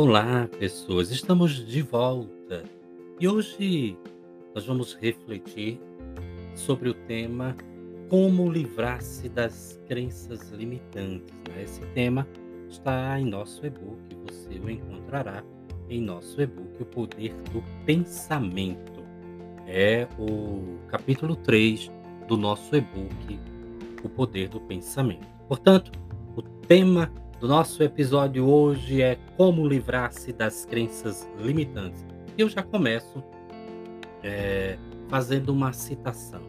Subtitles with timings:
[0.00, 2.62] Olá, pessoas, estamos de volta
[3.18, 3.98] e hoje
[4.54, 5.80] nós vamos refletir
[6.54, 7.56] sobre o tema
[8.08, 11.34] Como livrar-se das crenças limitantes.
[11.48, 11.64] Né?
[11.64, 12.28] Esse tema
[12.68, 15.42] está em nosso e-book, você o encontrará
[15.90, 19.02] em nosso e-book O Poder do Pensamento.
[19.66, 21.90] É o capítulo 3
[22.28, 23.40] do nosso e-book
[24.04, 25.26] O Poder do Pensamento.
[25.48, 25.90] Portanto,
[26.36, 32.04] o tema do nosso episódio hoje é como livrar-se das crenças limitantes.
[32.36, 33.22] Eu já começo
[34.24, 34.76] é,
[35.08, 36.42] fazendo uma citação.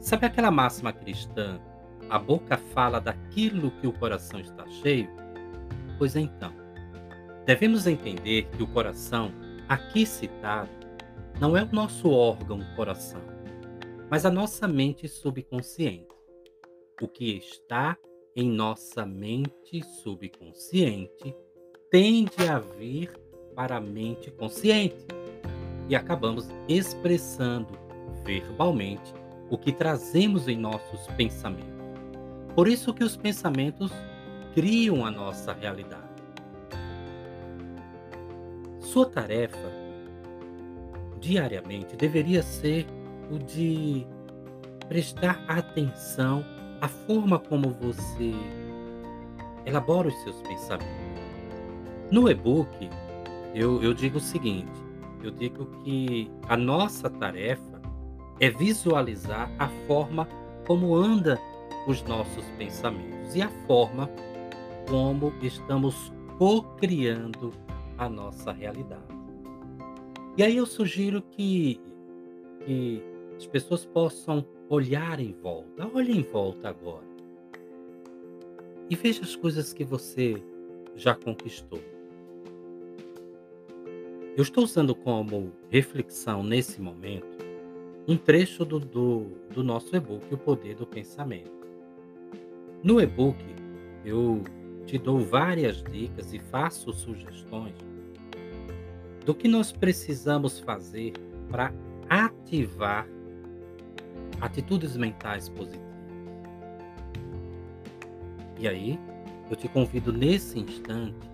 [0.00, 1.60] Sabe aquela máxima cristã?
[2.08, 5.10] A boca fala daquilo que o coração está cheio?
[5.98, 6.52] Pois então,
[7.44, 9.30] devemos entender que o coração,
[9.68, 10.70] aqui citado,
[11.38, 13.20] não é o nosso órgão coração,
[14.10, 16.08] mas a nossa mente subconsciente.
[17.02, 17.98] O que está
[18.36, 21.34] em nossa mente subconsciente
[21.90, 23.12] tende a vir
[23.54, 25.06] para a mente consciente
[25.88, 27.78] e acabamos expressando
[28.24, 29.14] verbalmente
[29.50, 31.72] o que trazemos em nossos pensamentos.
[32.54, 33.92] Por isso que os pensamentos
[34.54, 36.02] criam a nossa realidade.
[38.80, 39.72] Sua tarefa
[41.20, 42.86] diariamente deveria ser
[43.30, 44.06] o de
[44.88, 46.44] prestar atenção
[46.80, 48.32] a forma como você
[49.66, 50.94] elabora os seus pensamentos.
[52.10, 52.90] No e-book,
[53.54, 54.72] eu, eu digo o seguinte:
[55.22, 57.80] eu digo que a nossa tarefa
[58.40, 60.28] é visualizar a forma
[60.66, 61.38] como anda
[61.86, 64.10] os nossos pensamentos e a forma
[64.88, 67.52] como estamos co-criando
[67.96, 69.02] a nossa realidade.
[70.36, 71.80] E aí eu sugiro que,
[72.64, 73.02] que
[73.36, 75.88] as pessoas possam olhar em volta.
[75.92, 77.04] Olhe em volta agora.
[78.88, 80.42] E veja as coisas que você
[80.94, 81.80] já conquistou.
[84.36, 87.44] Eu estou usando como reflexão nesse momento
[88.06, 91.52] um trecho do, do, do nosso e-book, O Poder do Pensamento.
[92.82, 93.38] No e-book,
[94.04, 94.42] eu
[94.84, 97.74] te dou várias dicas e faço sugestões
[99.24, 101.14] do que nós precisamos fazer
[101.48, 101.72] para
[102.08, 103.08] ativar
[104.40, 105.94] atitudes mentais positivas.
[108.58, 108.98] E aí,
[109.50, 111.28] eu te convido nesse instante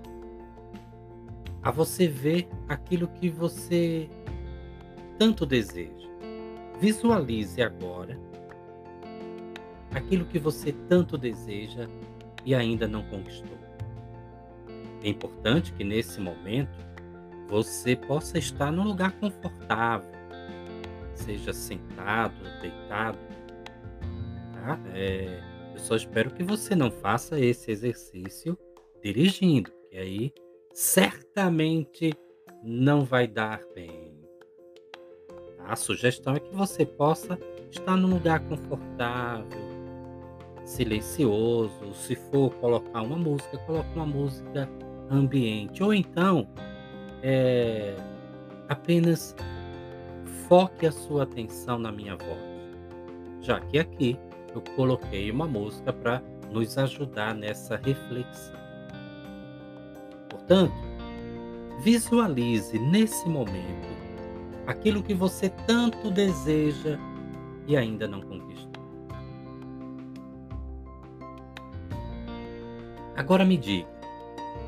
[1.63, 4.09] a você ver aquilo que você
[5.19, 6.09] tanto deseja.
[6.81, 8.19] Visualize agora
[9.93, 11.89] aquilo que você tanto deseja
[12.45, 13.59] e ainda não conquistou.
[15.03, 16.79] É importante que nesse momento
[17.49, 20.10] você possa estar num lugar confortável,
[21.21, 23.19] seja sentado, deitado.
[24.53, 24.79] Tá?
[24.95, 25.41] É,
[25.73, 28.59] eu só espero que você não faça esse exercício
[29.03, 30.33] dirigindo, que aí
[30.73, 32.13] certamente
[32.63, 34.11] não vai dar bem.
[35.67, 37.39] A sugestão é que você possa
[37.71, 39.61] estar num lugar confortável,
[40.65, 41.95] silencioso.
[41.95, 44.69] Se for colocar uma música, coloque uma música
[45.11, 45.83] ambiente.
[45.83, 46.49] Ou então,
[47.23, 47.95] é,
[48.69, 49.35] apenas
[50.51, 52.43] foque a sua atenção na minha voz,
[53.41, 54.19] já que aqui
[54.53, 58.59] eu coloquei uma música para nos ajudar nessa reflexão.
[60.29, 60.75] Portanto,
[61.85, 63.89] visualize nesse momento
[64.67, 66.99] aquilo que você tanto deseja
[67.69, 68.83] e ainda não conquistou.
[73.15, 73.89] Agora me diga,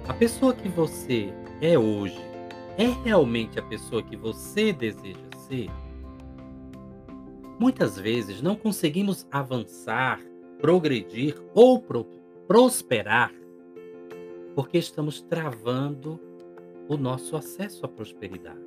[0.06, 2.20] a pessoa que você é hoje
[2.78, 5.31] é realmente a pessoa que você deseja
[7.58, 10.20] muitas vezes não conseguimos avançar,
[10.60, 12.06] progredir ou pro
[12.46, 13.32] prosperar
[14.54, 16.20] porque estamos travando
[16.88, 18.60] o nosso acesso à prosperidade.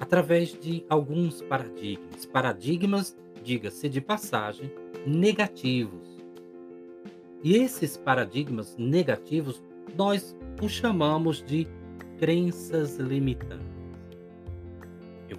[0.00, 2.24] Através de alguns paradigmas.
[2.24, 4.70] Paradigmas, diga-se de passagem,
[5.06, 6.06] negativos.
[7.42, 9.62] E esses paradigmas negativos
[9.96, 11.66] nós os chamamos de
[12.18, 13.77] crenças limitantes.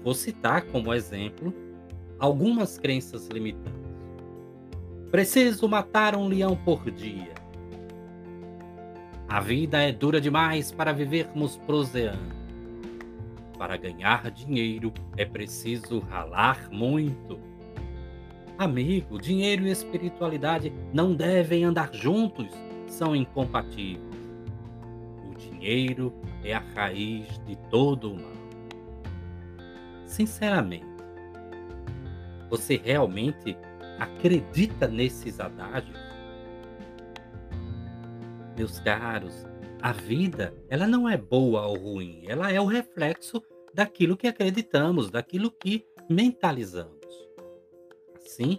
[0.04, 1.54] Vou citar como exemplo
[2.20, 3.80] algumas crenças limitantes.
[5.12, 7.34] Preciso matar um leão por dia.
[9.28, 12.38] A vida é dura demais para vivermos proseando.
[13.58, 17.40] Para ganhar dinheiro é preciso ralar muito.
[18.58, 22.48] Amigo, dinheiro e espiritualidade não devem andar juntos,
[22.88, 24.00] são incompatíveis.
[25.30, 26.14] O dinheiro
[26.44, 28.39] é a raiz de todo o mal.
[30.10, 30.88] Sinceramente,
[32.50, 33.56] você realmente
[34.00, 36.00] acredita nesses adágios?
[38.58, 39.46] Meus caros,
[39.80, 43.40] a vida, ela não é boa ou ruim, ela é o reflexo
[43.72, 47.30] daquilo que acreditamos, daquilo que mentalizamos.
[48.26, 48.58] Assim,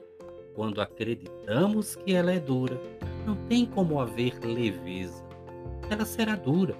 [0.54, 2.80] quando acreditamos que ela é dura,
[3.26, 5.26] não tem como haver leveza.
[5.90, 6.76] Ela será dura.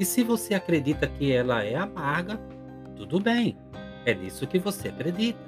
[0.00, 2.40] E se você acredita que ela é amarga,
[2.96, 3.58] tudo bem,
[4.06, 5.38] é nisso que você acredita.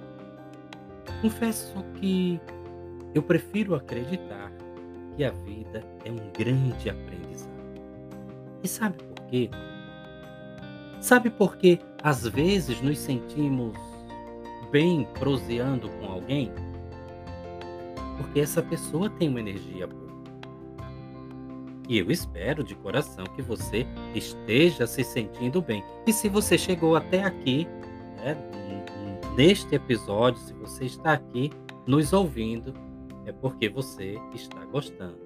[1.23, 2.41] Confesso que
[3.15, 4.53] eu prefiro acreditar
[5.17, 7.49] que a vida é um grande aprendizado.
[8.63, 9.51] E sabe por quê?
[11.01, 13.79] Sabe por que às vezes nos sentimos
[14.71, 16.53] bem proseando com alguém?
[18.17, 20.09] Porque essa pessoa tem uma energia boa.
[21.89, 25.83] E eu espero de coração que você esteja se sentindo bem.
[26.07, 27.67] E se você chegou até aqui,
[28.19, 28.37] né,
[29.37, 31.51] neste episódio, se você está aqui
[31.87, 32.75] nos ouvindo,
[33.25, 35.19] é porque você está gostando.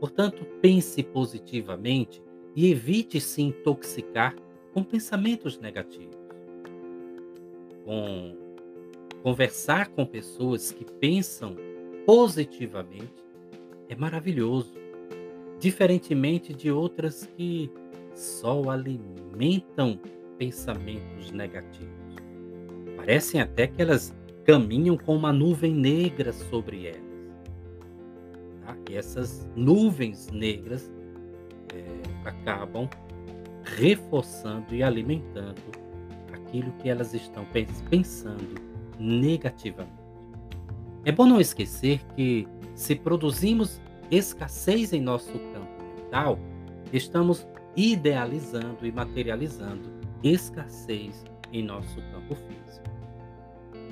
[0.00, 2.22] Portanto, pense positivamente
[2.54, 4.34] e evite se intoxicar
[4.72, 6.16] com pensamentos negativos.
[7.84, 8.36] Com
[9.22, 11.56] conversar com pessoas que pensam
[12.04, 13.24] positivamente
[13.88, 14.74] é maravilhoso,
[15.58, 17.70] diferentemente de outras que
[18.14, 19.98] só alimentam
[20.38, 22.16] pensamentos negativos.
[22.96, 24.14] Parecem até que elas
[24.44, 27.02] caminham com uma nuvem negra sobre elas.
[28.64, 28.76] Tá?
[28.90, 30.92] E essas nuvens negras
[31.74, 32.88] é, acabam
[33.64, 35.60] reforçando e alimentando
[36.32, 37.44] aquilo que elas estão
[37.90, 38.54] pensando
[38.98, 40.04] negativamente.
[41.04, 43.80] É bom não esquecer que, se produzimos
[44.10, 46.38] escassez em nosso campo mental,
[46.92, 47.46] estamos
[47.76, 49.93] idealizando e materializando
[50.24, 51.22] escassez
[51.52, 52.84] em nosso campo físico.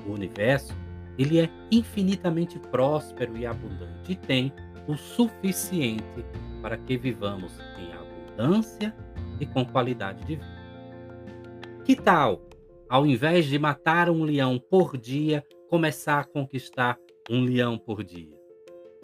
[0.07, 0.75] O universo,
[1.17, 4.51] ele é infinitamente próspero e abundante e tem
[4.87, 6.25] o suficiente
[6.61, 8.93] para que vivamos em abundância
[9.39, 10.63] e com qualidade de vida.
[11.85, 12.41] Que tal,
[12.89, 16.97] ao invés de matar um leão por dia, começar a conquistar
[17.29, 18.37] um leão por dia?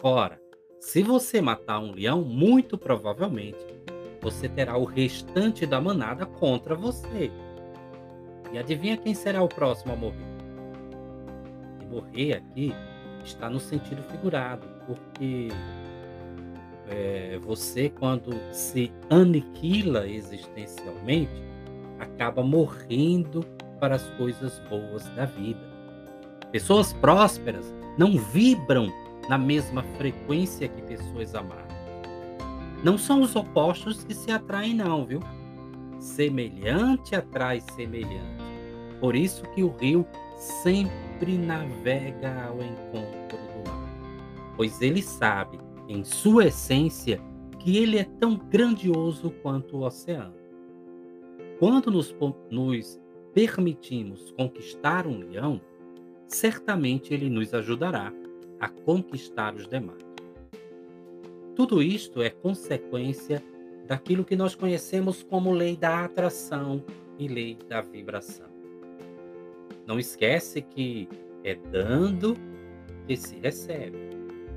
[0.02, 0.40] Ora,
[0.80, 3.64] se você matar um leão, muito provavelmente
[4.20, 7.30] você terá o restante da manada contra você.
[8.52, 10.16] E adivinha quem será o próximo a morrer?
[11.80, 12.74] E morrer aqui
[13.24, 15.48] está no sentido figurado, porque
[16.88, 21.42] é, você, quando se aniquila existencialmente,
[21.98, 23.44] acaba morrendo
[23.78, 25.60] para as coisas boas da vida.
[26.50, 28.92] Pessoas prósperas não vibram
[29.28, 31.69] na mesma frequência que pessoas amadas.
[32.82, 35.20] Não são os opostos que se atraem, não, viu?
[35.98, 38.42] Semelhante atrai semelhante.
[39.00, 40.06] Por isso que o rio
[40.36, 47.20] sempre navega ao encontro do mar, pois ele sabe em sua essência,
[47.58, 50.34] que ele é tão grandioso quanto o oceano.
[51.58, 52.14] Quando nos,
[52.50, 52.98] nos
[53.34, 55.60] permitimos conquistar um leão,
[56.26, 58.12] certamente ele nos ajudará
[58.58, 60.09] a conquistar os demais.
[61.54, 63.42] Tudo isto é consequência
[63.86, 66.82] daquilo que nós conhecemos como lei da atração
[67.18, 68.46] e lei da vibração.
[69.86, 71.08] Não esquece que
[71.42, 72.36] é dando
[73.06, 73.98] que se recebe.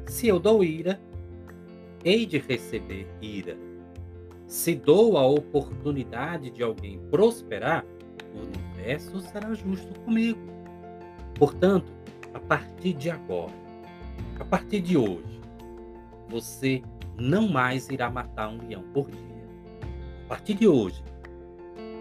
[0.06, 1.02] Se eu dou ira,
[2.06, 3.58] hei de receber ira.
[4.48, 7.84] Se dou a oportunidade de alguém prosperar,
[8.36, 10.40] o universo será justo comigo.
[11.40, 11.92] Portanto,
[12.34, 13.54] a partir de agora,
[14.40, 15.42] a partir de hoje,
[16.34, 16.82] você
[17.16, 19.22] não mais irá matar um leão por dia.
[20.26, 21.04] A partir de hoje,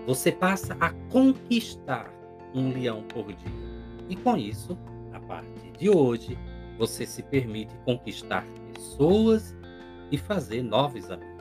[0.06, 2.10] você passa a conquistar
[2.54, 3.52] um leão por dia.
[4.08, 4.78] E com isso,
[5.12, 6.38] a partir de hoje,
[6.78, 9.54] você se permite conquistar pessoas
[10.10, 11.32] e fazer novos amigos.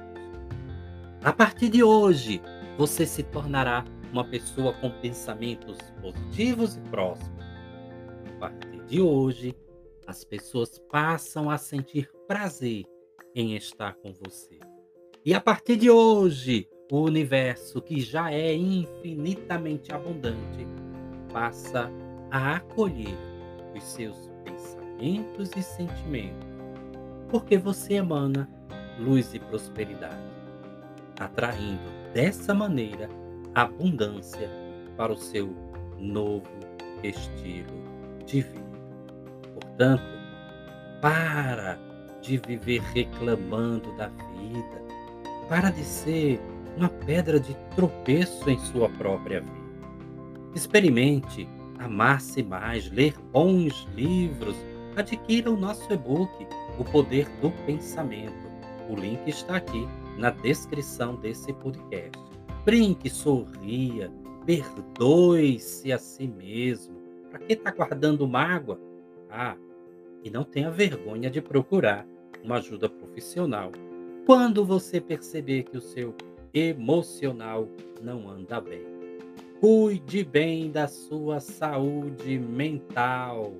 [1.24, 2.42] A partir de hoje,
[2.78, 7.46] você se tornará uma pessoa com pensamentos positivos e próximos.
[8.36, 9.56] A partir de hoje,
[10.06, 12.86] as pessoas passam a sentir prazer
[13.36, 14.58] em estar com você.
[15.26, 20.66] E a partir de hoje, o universo, que já é infinitamente abundante,
[21.34, 21.92] passa
[22.32, 23.18] a acolher
[23.76, 26.48] os seus pensamentos e sentimentos,
[27.28, 28.50] porque você emana
[28.98, 30.32] luz e prosperidade,
[31.20, 33.10] atraindo dessa maneira
[33.54, 34.50] abundância
[34.96, 35.54] para o seu
[36.00, 36.48] novo
[37.04, 37.84] estilo
[38.26, 38.72] de vida.
[39.54, 40.04] Portanto,
[41.02, 41.91] para
[42.22, 44.82] de viver reclamando da vida,
[45.50, 46.40] para de ser
[46.78, 49.62] uma pedra de tropeço em sua própria vida.
[50.56, 51.48] Experimente
[51.80, 54.56] amar-se mais, ler bons livros,
[54.96, 56.48] adquira o nosso e-book,
[56.78, 58.50] O Poder do Pensamento.
[58.90, 59.88] O link está aqui
[60.18, 62.20] na descrição desse podcast.
[62.66, 64.12] Brinque, sorria,
[64.46, 66.96] perdoe-se a si mesmo.
[67.30, 68.80] Para que está guardando mágoa?
[69.30, 69.56] Ah,
[70.24, 72.08] e não tenha vergonha de procurar
[72.44, 73.72] uma ajuda profissional
[74.26, 76.16] quando você perceber que o seu
[76.54, 77.68] emocional
[78.02, 78.86] não anda bem.
[79.60, 83.54] Cuide bem da sua saúde mental.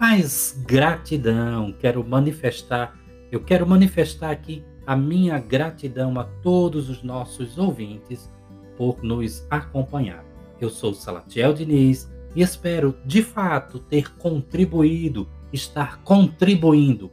[0.00, 1.74] Mais gratidão.
[1.78, 2.98] Quero manifestar,
[3.30, 8.32] eu quero manifestar aqui a minha gratidão a todos os nossos ouvintes
[8.78, 10.24] por nos acompanhar.
[10.58, 17.10] Eu sou Salatiel Diniz e espero de fato ter contribuído, estar contribuindo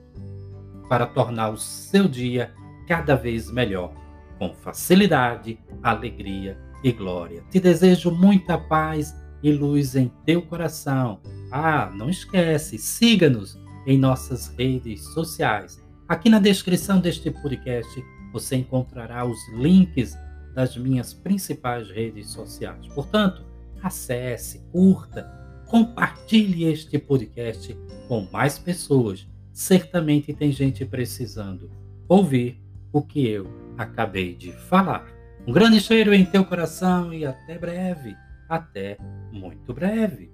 [0.87, 2.53] para tornar o seu dia
[2.87, 3.93] cada vez melhor,
[4.39, 7.43] com facilidade, alegria e glória.
[7.51, 9.13] Te desejo muita paz
[9.43, 11.19] e luz em teu coração.
[11.51, 15.81] Ah, não esquece, siga-nos em nossas redes sociais.
[16.07, 20.17] Aqui na descrição deste podcast você encontrará os links
[20.53, 22.87] das minhas principais redes sociais.
[22.87, 23.45] Portanto,
[23.81, 25.23] acesse, curta,
[25.67, 27.77] compartilhe este podcast
[28.07, 29.27] com mais pessoas.
[29.53, 31.69] Certamente tem gente precisando
[32.07, 32.61] ouvir
[32.91, 35.05] o que eu acabei de falar.
[35.45, 38.15] Um grande cheiro em teu coração e até breve
[38.47, 38.97] até
[39.31, 40.31] muito breve.